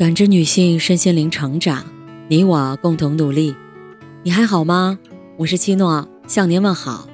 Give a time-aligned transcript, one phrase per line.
[0.00, 1.84] 感知女性身心灵成长，
[2.26, 3.54] 你我共同努力。
[4.22, 4.98] 你还好吗？
[5.36, 7.06] 我是七诺，向您问好。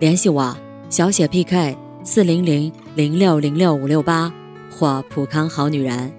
[0.00, 0.56] 联系我：
[0.88, 4.34] 小写 PK 四零零零六零六五六八
[4.68, 6.12] 或普康好女人。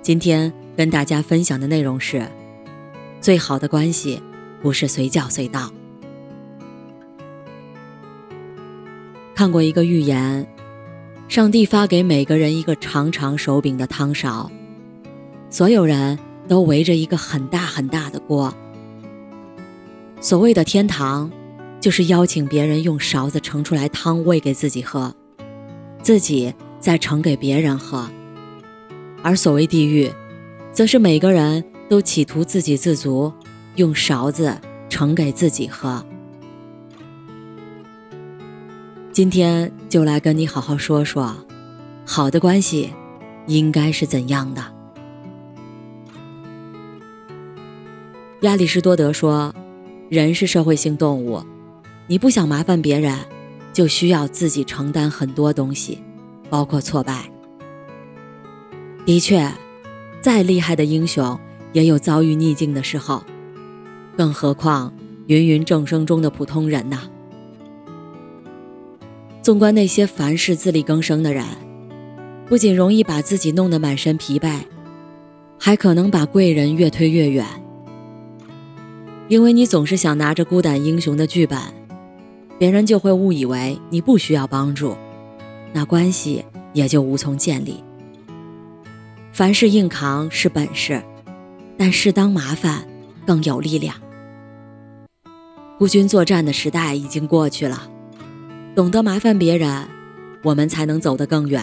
[0.00, 2.26] 今天跟大家分享的内容是：
[3.20, 4.22] 最好的关系
[4.62, 5.70] 不是随叫随到。
[9.34, 10.46] 看过一个预言，
[11.28, 14.50] 上帝发给每个人一个长长手柄的汤勺，
[15.54, 16.18] 所有人
[16.48, 18.52] 都围着一个很大很大的锅。
[20.20, 21.30] 所谓的天堂，
[21.80, 25.14] 就是邀请别人用勺子盛出来汤喂给自己喝，
[26.02, 28.10] 自己再盛给别人喝；
[29.22, 30.10] 而所谓地狱，
[30.72, 33.32] 则是每个人都企图自给自足，
[33.76, 36.04] 用勺子盛给自己喝。
[39.12, 41.32] 今天就来跟你好好说说，
[42.04, 42.92] 好的关系
[43.46, 44.73] 应该是怎样的。
[48.44, 49.54] 亚里士多德说
[50.10, 51.42] ：“人是社会性动物，
[52.06, 53.18] 你不想麻烦别人，
[53.72, 55.98] 就需要自己承担很多东西，
[56.50, 57.24] 包括挫败。”
[59.06, 59.50] 的确，
[60.20, 61.38] 再厉害的英雄
[61.72, 63.24] 也有遭遇逆境的时候，
[64.14, 64.92] 更何况
[65.28, 67.00] 芸芸众生中的普通人呢。
[69.40, 71.42] 纵观那些凡事自力更生的人，
[72.46, 74.58] 不仅容易把自己弄得满身疲惫，
[75.58, 77.46] 还可能把贵人越推越远。
[79.34, 81.58] 因为你总是想拿着孤胆英雄的剧本，
[82.56, 84.96] 别人就会误以为你不需要帮助，
[85.72, 87.82] 那关系也就无从建立。
[89.32, 91.02] 凡事硬扛是本事，
[91.76, 92.86] 但适当麻烦
[93.26, 93.96] 更有力量。
[95.80, 97.90] 孤军作战的时代已经过去了。
[98.76, 99.88] 懂得麻烦别人，
[100.44, 101.60] 我们才能走得更远。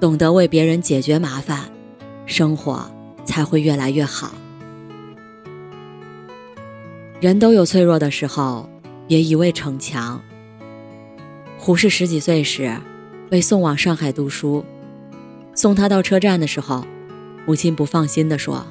[0.00, 1.64] 懂得为别人解决麻烦，
[2.24, 2.90] 生活
[3.26, 4.32] 才会越来越好。
[7.20, 8.68] 人都有脆弱的时候，
[9.08, 10.22] 别一味逞强。
[11.58, 12.76] 胡适十几岁时
[13.28, 14.64] 被送往上海读书，
[15.52, 16.86] 送他到车站的时候，
[17.44, 18.64] 母亲不放心地说：“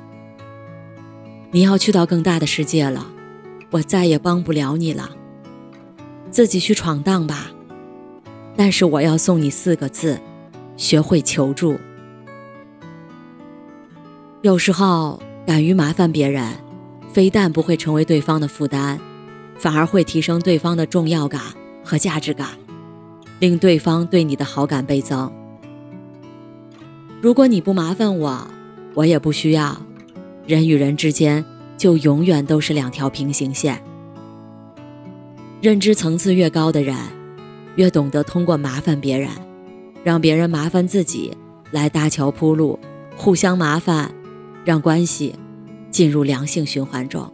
[1.51, 3.05] 你要去到更大的世界了，
[3.69, 5.09] 我再也帮不了你了。”
[6.31, 7.51] 自己去闯荡吧，
[8.55, 10.21] 但是我要送你四个字：
[10.77, 11.77] 学会求助。
[14.41, 16.53] 有时候，敢于麻烦别人，
[17.17, 18.99] 非但不会成为对方的负担，
[19.57, 21.41] 反而会提升对方的重要感
[21.83, 22.49] 和价值感，
[23.39, 25.33] 令对方对你的好感倍增。
[27.19, 28.47] 如果你不麻烦我，
[28.93, 29.75] 我也不需要。
[30.45, 31.43] 人与人之间
[31.75, 33.81] 就永远都是两条平行线。
[35.59, 36.95] 认知层次越高的人，
[37.77, 39.31] 越懂得通过麻烦别人，
[40.03, 41.35] 让别人麻烦自己，
[41.71, 42.77] 来搭桥铺路，
[43.15, 44.13] 互相麻烦，
[44.63, 45.33] 让关系
[45.89, 47.31] 进入良性循环中。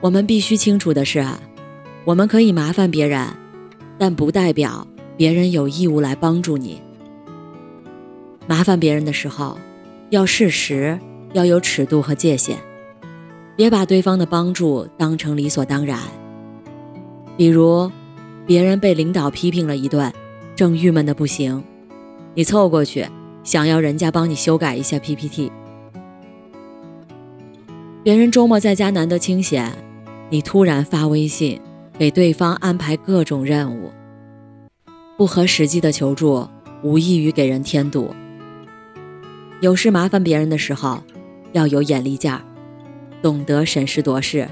[0.00, 1.24] 我们必须清楚的是，
[2.04, 3.26] 我们可以麻烦别人，
[3.98, 4.86] 但不代表
[5.16, 6.80] 别人有义务来帮助你。
[8.46, 9.58] 麻烦别人的时候，
[10.10, 10.98] 要适时，
[11.32, 12.58] 要有尺度和界限。
[13.56, 15.98] 别把对方的帮助当成理所当然。
[17.36, 17.90] 比如，
[18.46, 20.12] 别人被领导批评了一顿，
[20.54, 21.64] 正郁闷的不行，
[22.34, 23.08] 你凑过去
[23.46, 25.52] 想要人家帮你修改一下 PPT。
[28.02, 29.72] 别人周末在家难得清闲，
[30.28, 31.60] 你突然发微信
[31.96, 33.92] 给对方安排各种任务，
[35.16, 36.48] 不合实际的求助
[36.82, 38.12] 无异于给人添堵。
[39.60, 41.00] 有事麻烦别人的时候，
[41.52, 42.42] 要有眼力劲儿。
[43.22, 44.48] 懂得审时度势。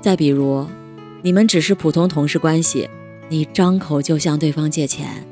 [0.00, 0.66] 再比如，
[1.22, 2.90] 你们只是普通同事关系，
[3.28, 5.24] 你张口就向对方借钱，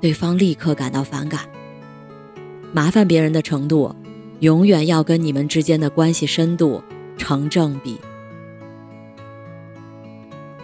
[0.00, 1.40] 对方立刻感到反感。
[2.72, 3.94] 麻烦别人的程度，
[4.40, 6.82] 永远要跟你们之间的关系深度
[7.16, 7.98] 成正比。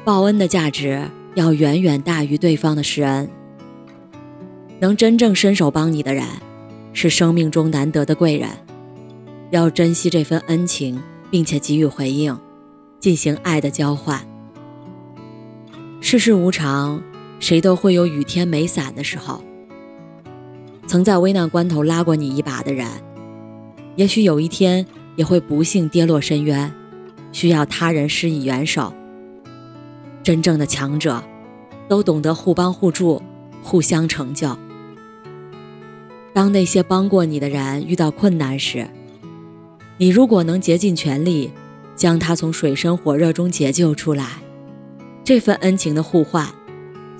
[0.04, 1.02] 报恩的价值
[1.34, 3.28] 要远远大于对方的施恩。
[4.80, 6.26] 能真正伸手帮你的人，
[6.92, 8.48] 是生命中难得的贵人。
[9.50, 11.00] 要珍惜这份恩情，
[11.30, 12.36] 并且给予回应，
[12.98, 14.20] 进行爱的交换。
[16.00, 17.00] 世事无常，
[17.42, 19.42] 谁都会有雨天没伞的时候。
[20.86, 22.86] 曾在危难关头拉过你一把的人，
[23.96, 24.86] 也许有一天
[25.16, 26.72] 也会不幸跌落深渊，
[27.32, 28.94] 需要他人施以援手。
[30.22, 31.20] 真正的强者，
[31.88, 33.20] 都懂得互帮互助，
[33.60, 34.56] 互相成就。
[36.32, 38.86] 当那些帮过你的人遇到困难时，
[39.98, 41.50] 你如果能竭尽全力，
[41.96, 44.26] 将他从水深火热中解救出来，
[45.24, 46.48] 这份恩情的互换，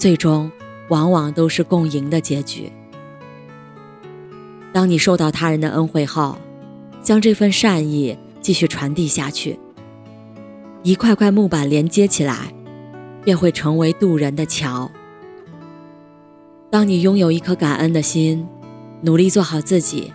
[0.02, 0.50] 最终
[0.88, 2.72] 往往都是共赢的结局。
[4.72, 6.36] 当你受到他人的恩惠后，
[7.00, 9.60] 将这份善意继续传递下去，
[10.82, 12.52] 一块块木板连接起来，
[13.22, 14.90] 便会成为渡人的桥。
[16.68, 18.44] 当你拥有一颗感恩的心，
[19.02, 20.12] 努力做好自己，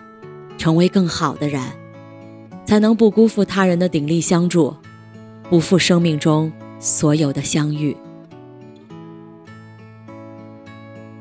[0.58, 1.62] 成为更好的人，
[2.66, 4.76] 才能不辜负他人的鼎力相助，
[5.48, 7.96] 不负生命中所有的相遇。